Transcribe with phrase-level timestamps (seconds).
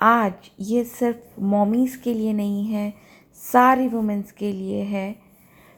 [0.00, 2.92] आज ये सिर्फ़ मॉमीज़ के लिए नहीं है,
[3.38, 5.10] सारी वुमेंस के लिए है।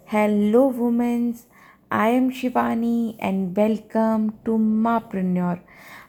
[0.09, 1.45] Hello womens
[1.93, 4.57] I am Shivani and welcome to
[5.11, 5.59] mompreneur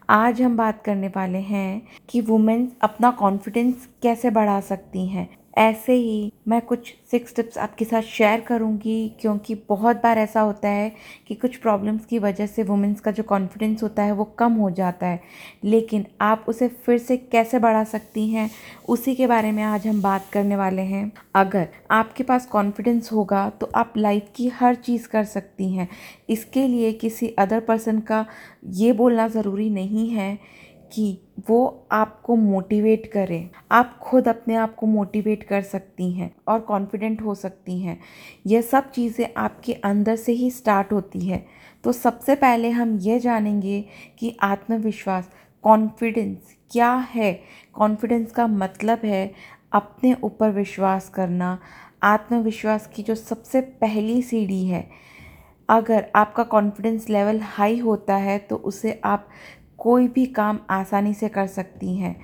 [0.09, 5.27] आज हम बात करने वाले हैं कि वुमेंस अपना कॉन्फिडेंस कैसे बढ़ा सकती हैं।
[5.57, 10.69] ऐसे ही मैं कुछ सिक्स टिप्स आपके साथ शेयर करूँगी, क्योंकि बहुत बार ऐसा होता
[10.69, 10.91] है
[11.27, 14.69] कि कुछ प्रॉब्लम्स की वजह से वुमेंस का जो कॉन्फिडेंस होता है वो कम हो
[14.71, 15.21] जाता है।
[15.63, 18.49] लेकिन आप उसे फिर से कैसे बढ़ा सकती हैं,
[18.89, 23.49] उसी के बारे में आज हम बात करने वाले हैं। अगर आपके पास कॉन्फिडेंस होगा
[23.51, 25.87] तो आप लाइफ की हर चीज़ कर सकती हैं।
[26.29, 28.25] इसके लिए किसी अदर पर्सन का
[28.65, 30.37] ये बोलना ज़रूरी नहीं है
[30.93, 31.17] कि
[31.49, 37.21] वो आपको मोटिवेट करें। आप खुद अपने आप को मोटिवेट कर सकती हैं और कॉन्फिडेंट
[37.21, 37.99] हो सकती हैं।
[38.47, 41.45] यह सब चीज़ें आपके अंदर से ही स्टार्ट होती है।
[41.83, 43.83] तो सबसे पहले हम ये जानेंगे
[44.19, 45.29] कि आत्मविश्वास
[45.63, 47.33] कॉन्फिडेंस क्या है?
[47.73, 49.31] कॉन्फिडेंस का मतलब है
[49.71, 51.57] अपने ऊपर विश्वास करना।
[52.03, 54.87] आत्मविश्वास की जो सबसे पहली सीढ़ी है,
[55.69, 59.27] अगर आपका कॉन्फिडेंस लेवल हाई होता है तो उसे आप
[59.83, 62.15] कोई भी काम आसानी से कर सकती हैं।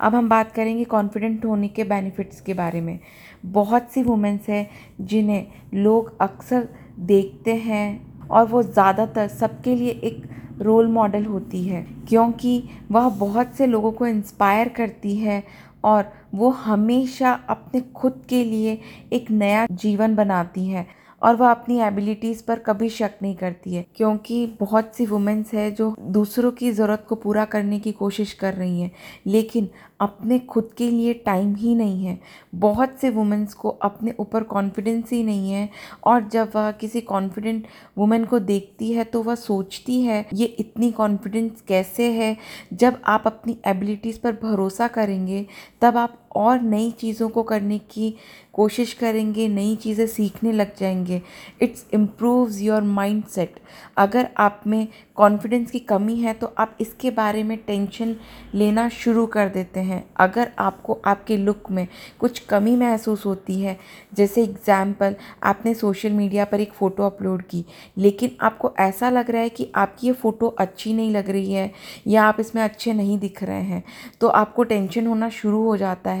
[0.00, 2.98] अब हम बात करेंगे कॉन्फिडेंट होने के बेनिफिट्स के बारे में।
[3.46, 4.68] बहुत सी वुमेंस हैं
[5.02, 6.68] जिन्हें लोग अक्सर
[7.00, 10.22] देखते हैं और वो ज़्यादातर सबके लिए एक
[10.60, 15.42] रोल मॉडल होती है, क्योंकि वह बहुत से लोगों को इंस्पायर करती है
[15.84, 18.78] और वो हमेशा अपने खुद के लिए
[19.12, 20.86] एक नया जीवन बनाती है।
[21.22, 25.70] और वह अपनी एबिलिटीज़ पर कभी शक नहीं करती है, क्योंकि बहुत सी वुमेंस है
[25.70, 28.90] जो दूसरों की ज़रूरत को पूरा करने की कोशिश कर रही हैं,
[29.26, 29.68] लेकिन
[30.00, 32.18] अपने खुद के लिए टाइम ही नहीं है।
[32.54, 35.68] बहुत से वुमेंस को अपने ऊपर कॉन्फिडेंस ही नहीं है
[36.04, 37.66] और जब वह किसी कॉन्फिडेंट
[37.98, 42.36] वुमेन को देखती है तो वह सोचती है, ये इतनी कॉन्फिडेंस कैसे है?
[42.72, 45.46] जब आप अपनी एबिलिटीज़ पर भरोसा करेंगे,
[45.82, 48.14] तब आप और नई चीज़ों को करने की
[48.54, 51.20] कोशिश करेंगे, नई चीज़ें सीखने लग जाएँगे।
[51.62, 53.60] It's improves your mind set
[53.96, 58.14] अगर आप में कॉन्फिडेंस की कमी है तो आप इसके बारे में टेंशन
[58.54, 61.86] लेना शुरू कर देते हैं। अगर आपको आपके लुक में
[62.20, 63.78] कुछ कमी महसूस होती है,
[64.14, 67.64] जैसे एग्ज़ाम्पल आपने सोशल मीडिया पर एक फ़ोटो अपलोड की,
[67.96, 71.70] लेकिन आपको ऐसा लग रहा है कि आपकी ये फ़ोटो अच्छी नहीं लग रही है
[72.06, 73.82] या आप इसमें अच्छे नहीं दिख रहे हैं
[74.20, 76.17] तो आपको टेंशन होना शुरू हो जाता है।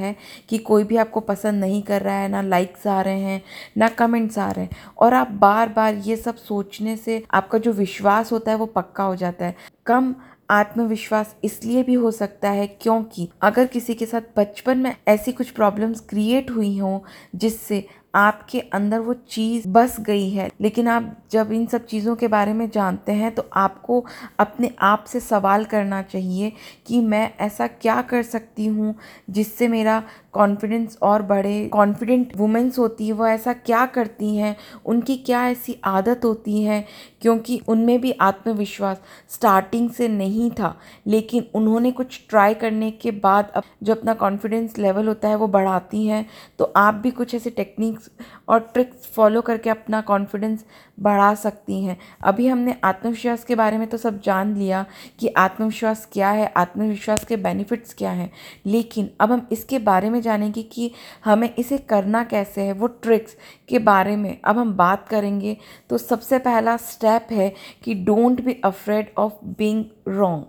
[0.48, 3.42] कि कोई भी आपको पसंद नहीं कर रहा है, ना लाइक्स आ रहे हैं,
[3.76, 7.72] ना कमेंट्स आ रहे हैं और आप बार बार ये सब सोचने से आपका जो
[7.72, 9.56] विश्वास होता है वो पक्का हो जाता है।
[9.86, 10.14] कम
[10.50, 15.50] आत्मविश्वास इसलिए भी हो सकता है क्योंकि अगर किसी के साथ बचपन में ऐसी कुछ
[15.50, 17.00] प्रॉब्लम्स क्रिएट हुई हों
[17.34, 22.28] जिससे आपके अंदर वो चीज़ बस गई है। लेकिन आप जब इन सब चीज़ों के
[22.28, 24.04] बारे में जानते हैं तो आपको
[24.38, 26.52] अपने आप से सवाल करना चाहिए
[26.86, 28.94] कि मैं ऐसा क्या कर सकती हूँ
[29.30, 30.02] जिससे मेरा
[30.32, 35.76] कॉन्फिडेंस और बढ़े कॉन्फिडेंट वुमेंस होती है, वो ऐसा क्या करती हैं, उनकी क्या ऐसी
[35.84, 36.84] आदत होती है,
[37.22, 40.74] क्योंकि उनमें भी आत्मविश्वास स्टार्टिंग से नहीं था।
[41.06, 45.46] लेकिन उन्होंने कुछ ट्राई करने के बाद अब जो अपना कॉन्फिडेंस लेवल होता है, वो
[45.48, 46.26] बढ़ाती हैं
[46.58, 47.50] तो आप भी कुछ ऐसे
[47.98, 48.10] टेक्निक्स
[48.48, 50.64] और ट्रिक्स फॉलो करके अपना कॉन्फिडेंस
[51.00, 54.84] बढ़ा सकती हैं। अभी हमने आत्मविश्वास के बारे में तो सब जान लिया
[55.18, 58.30] कि आत्मविश्वास क्या है, आत्मविश्वास के बेनिफिट्स क्या हैं।
[58.66, 60.90] लेकिन अब हम इसके बारे में जानेंगे कि
[61.24, 63.36] हमें इसे करना कैसे है, वो ट्रिक्स
[63.68, 65.56] के बारे में। अब हम बात करेंगे
[65.90, 67.54] तो सबसे पहला स्टेप है
[67.84, 70.44] कि don't be afraid of being wrong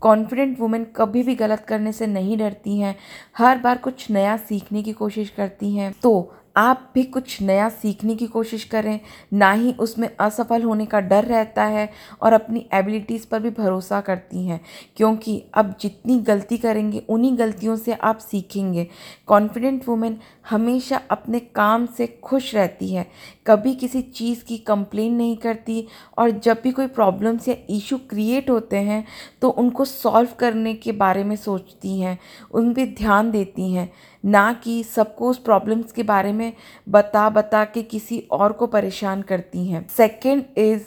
[0.00, 2.96] confident women कभी भी गलत करने से नहीं डरती हैं।
[3.38, 8.14] हर बार कुछ नया सीखने की कोशिश करती हैं। तो आप भी कुछ नया सीखने
[8.14, 9.00] की कोशिश करें।
[9.32, 11.90] ना ही उसमें असफल होने का डर रहता है
[12.22, 14.60] और अपनी एबिलिटीज़ पर भी भरोसा करती हैं।
[14.96, 18.86] क्योंकि अब जितनी गलती करेंगे, उन्हीं गलतियों से आप सीखेंगे।
[19.26, 20.18] कॉन्फिडेंट वुमेन
[20.50, 23.06] हमेशा अपने काम से खुश रहती है।
[23.46, 25.86] कभी किसी चीज़ की कंप्लेन नहीं करती
[26.18, 29.04] और जब भी कोई प्रॉब्लम्स या इशू क्रिएट होते हैं
[29.42, 32.18] तो उनको सॉल्व करने के बारे में सोचती हैं।
[32.52, 33.92] उन पर ध्यान देती हैं।
[34.24, 36.47] ना कि सबको उस प्रॉब्लम्स के बारे में
[36.88, 40.82] बता बता के किसी और को परेशान करती हैं। सेकेंड इज़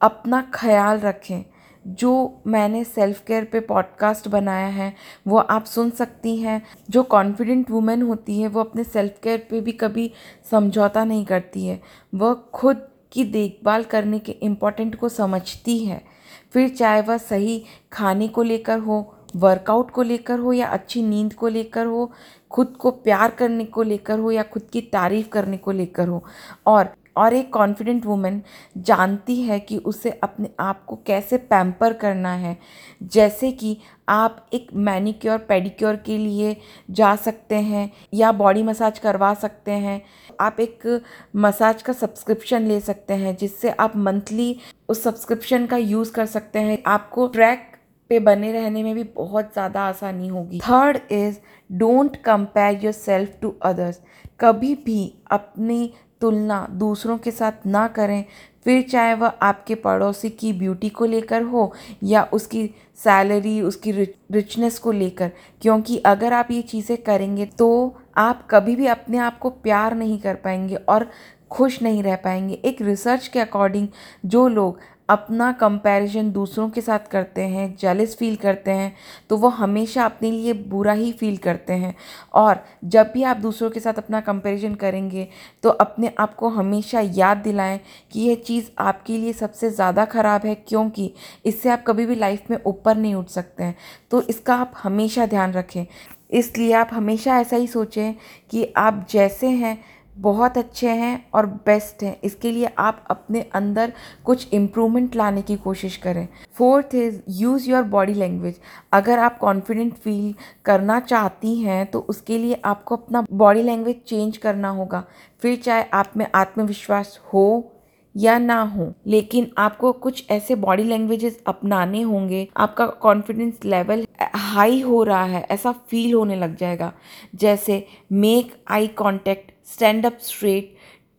[0.00, 1.42] अपना ख्याल रखें।
[1.86, 4.94] जो मैंने सेल्फ केयर पे पॉडकास्ट बनाया है,
[5.28, 9.60] वो आप सुन सकती हैं। जो कॉन्फिडेंट वुमेन होती है, वो अपने सेल्फ केयर पे
[9.60, 10.12] भी कभी
[10.50, 11.82] समझौता नहीं करती है।
[12.14, 16.04] वह खुद की देखभाल करने के इम्पोर्टेंट को समझती है।
[16.52, 21.34] फिर चाहे वह सही खाने को लेकर हो वर्कआउट को लेकर हो या अच्छी नींद
[21.34, 22.12] को लेकर हो,
[22.50, 26.24] खुद को प्यार करने को लेकर हो या खुद की तारीफ़ करने को लेकर हो।
[26.66, 28.42] और और एक कॉन्फिडेंट वुमेन
[28.78, 32.56] जानती है कि उसे अपने आप को कैसे पैम्पर करना है।
[33.02, 33.76] जैसे कि
[34.08, 36.56] आप एक मैनिक्योर पेडिक्योर के लिए
[36.90, 40.02] जा सकते हैं या बॉडी मसाज करवा सकते हैं।
[40.40, 41.02] आप एक
[41.36, 44.56] मसाज का सब्सक्रिप्शन ले सकते हैं, जिससे आप मंथली
[44.88, 47.75] उस सब्सक्रिप्शन का यूज़ कर सकते हैं। आपको ट्रैक
[48.10, 51.38] पे बने रहने में भी बहुत ज़्यादा आसानी होगी। Third is
[51.70, 54.00] don't compare yourself to others
[54.40, 58.24] कभी भी अपनी तुलना दूसरों के साथ ना करें।
[58.64, 61.72] फिर चाहे वह आपके पड़ोसी की ब्यूटी को लेकर हो
[62.04, 62.64] या उसकी
[62.98, 65.30] सैलरी उसकी रिचनेस को लेकर।
[65.62, 70.18] क्योंकि अगर आप ये चीज़ें करेंगे तो आप कभी भी अपने आप को प्यार नहीं
[70.18, 71.08] कर पाएँगे और
[71.50, 73.88] खुश नहीं रह पाएँगे। एक रिसर्च के अकॉर्डिंग
[74.26, 78.94] जो लोग अपना कंपैरिजन दूसरों के साथ करते हैं जेलस फील करते हैं
[79.30, 81.94] तो वो हमेशा अपने लिए बुरा ही फील करते हैं।
[82.34, 85.28] और जब भी आप दूसरों के साथ अपना कंपैरिजन करेंगे
[85.62, 87.78] तो अपने आप को हमेशा याद दिलाएँ
[88.12, 91.12] कि यह चीज़ आपके लिए सबसे ज़्यादा ख़राब है, क्योंकि
[91.44, 93.76] इससे आप कभी भी लाइफ में ऊपर नहीं उठ सकते हैं।
[94.10, 95.84] तो इसका आप हमेशा ध्यान रखें।
[96.32, 98.14] इसलिए आप हमेशा ऐसा ही सोचें
[98.50, 99.78] कि आप जैसे हैं
[100.16, 103.92] बहुत अच्छे हैं और बेस्ट हैं। इसके लिए आप अपने अंदर
[104.24, 108.60] कुछ इम्प्रूवमेंट लाने की कोशिश करें। Fourth is use your body language
[108.92, 110.34] अगर आप कॉन्फिडेंट फील
[110.64, 115.04] करना चाहती हैं तो उसके लिए आपको अपना बॉडी लैंग्वेज चेंज करना होगा।
[115.42, 117.72] फिर चाहे आप में आत्मविश्वास हो
[118.14, 124.80] या ना हो, लेकिन आपको कुछ ऐसे बॉडी लैंग्वेजेस अपनाने होंगे। आपका कॉन्फिडेंस लेवल हाई
[124.80, 126.92] हो रहा है, ऐसा फील होने लग जाएगा।
[127.34, 130.74] जैसे make eye contact stand up straight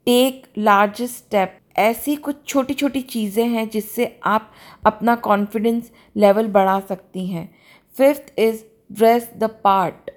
[0.08, 4.52] take large step ऐसी कुछ छोटी छोटी चीज़ें हैं जिससे आप
[4.86, 7.50] अपना कॉन्फिडेंस लेवल बढ़ा सकती हैं।
[7.96, 10.12] Fifth is dress the part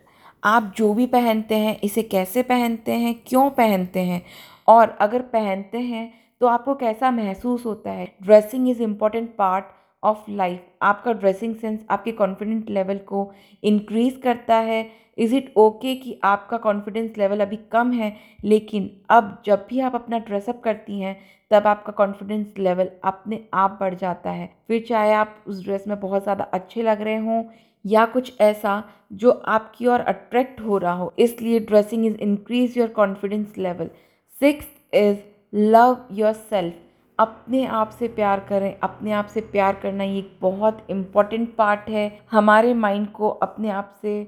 [0.44, 4.22] आप जो भी पहनते हैं, इसे कैसे पहनते हैं, क्यों पहनते हैं?
[4.68, 8.06] और अगर पहनते हैं तो आपको कैसा महसूस होता है?
[8.22, 9.64] Dressing is important part
[10.02, 13.30] of life आपका ड्रेसिंग सेंस आपके कॉन्फिडेंट लेवल को
[13.62, 14.88] इंक्रीज़ करता है।
[15.18, 18.14] इज़ इट ओके कि आपका कॉन्फिडेंस लेवल अभी कम है?
[18.44, 21.16] लेकिन अब जब भी आप अपना ड्रेसअप करती हैं,
[21.50, 25.98] तब आपका कॉन्फिडेंस लेवल अपने आप बढ़ जाता है। फिर चाहे आप उस ड्रेस में
[26.00, 27.42] बहुत ज़्यादा अच्छे लग रहे हों
[27.84, 28.82] या कुछ ऐसा
[29.12, 33.90] जो आपकी ओर अट्रैक्ट हो रहा हो, इसलिए dressing is increase your confidence level
[34.36, 35.18] six is
[35.54, 35.96] love
[36.32, 36.74] yourself
[37.20, 41.88] अपने आप से प्यार करें, अपने आप से प्यार करना ये एक बहुत इंपॉर्टेंट पार्ट
[41.88, 44.22] है। हमारे माइंड को अपने आप से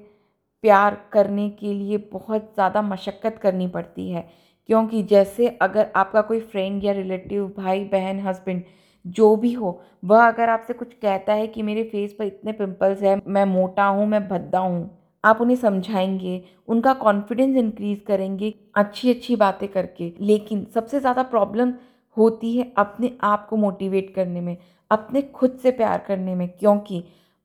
[0.63, 4.27] प्यार करने के लिए बहुत ज़्यादा मशक्क़त करनी पड़ती है।
[4.69, 8.63] क्योंकि जैसे अगर आपका कोई फ्रेंड या रिलेटिव भाई, बहन हस्बैंड
[9.05, 13.01] जो भी हो, वह अगर आपसे कुछ कहता है कि मेरे फेस पर इतने पिंपल्स
[13.01, 14.89] हैं, मैं मोटा हूँ, मैं भद्दा हूँ,
[15.23, 21.73] आप उन्हें समझाएँगे, उनका कॉन्फिडेंस इंक्रीज़ करेंगे अच्छी अच्छी बातें करके। लेकिन सबसे ज़्यादा प्रॉब्लम
[22.17, 24.57] होती है अपने आप को मोटिवेट करने में,
[24.91, 27.03] अपने खुद से प्यार करने में, क्योंकि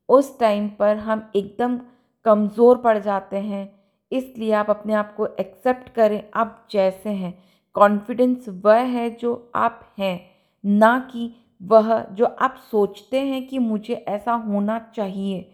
[0.08, 1.80] उस टाइम पर हम एकदम
[2.24, 3.68] कमज़ोर पड़ जाते हैं।
[4.12, 7.38] इसलिए आप अपने आप को एक्सेप्ट करें, आप जैसे हैं।
[7.74, 10.20] कॉन्फिडेंस वह है जो आप हैं,
[10.64, 11.30] ना कि
[11.62, 15.48] वह जो आप सोचते हैं कि मुझे ऐसा होना चाहिए।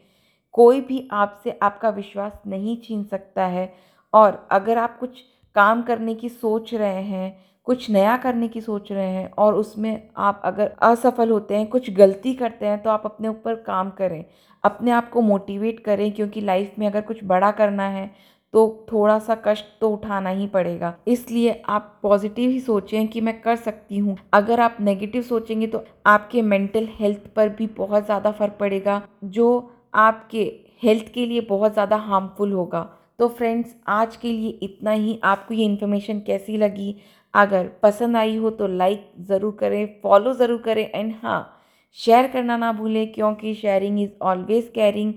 [0.55, 3.73] कोई भी आपसे आपका विश्वास नहीं छीन सकता है
[4.13, 5.23] और अगर आप कुछ
[5.57, 10.09] काम करने की सोच रहे हैं कुछ नया करने की सोच रहे हैं और उसमें
[10.19, 14.25] आप अगर असफल होते हैं, कुछ गलती करते हैं तो आप अपने ऊपर काम करें।
[14.65, 18.11] अपने आप को मोटिवेट करें, क्योंकि लाइफ में अगर कुछ बड़ा करना है
[18.55, 23.41] तो थोड़ा सा कष्ट तो उठाना ही पड़ेगा। इसलिए आप पॉजिटिव ही सोचें कि मैं
[23.43, 28.31] कर सकती हूँ। अगर आप नेगेटिव सोचेंगे तो आपके मेंटल हेल्थ पर भी बहुत ज़्यादा
[28.33, 30.43] फ़र्क पड़ेगा, जो आपके
[30.83, 32.89] हेल्थ के लिए बहुत ज़्यादा हार्मफुल होगा।
[33.19, 36.97] तो फ्रेंड्स आज के लिए इतना ही। आपको ये इन्फॉर्मेशन कैसी लगी?
[37.35, 41.61] अगर पसंद आई हो तो लाइक ज़रूर करें फॉलो ज़रूर करें एंड हाँ
[41.93, 45.15] शेयर करना ना भूलें क्योंकि शेयरिंग इज़ ऑलवेज कैरिंग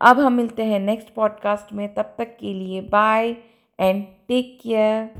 [0.00, 3.36] अब हम मिलते हैं नेक्स्ट पॉडकास्ट में, तब तक के लिए बाय
[3.80, 5.10] एंड टेक केयर